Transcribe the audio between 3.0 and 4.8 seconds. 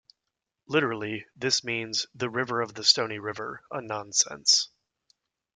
river", a nonsense.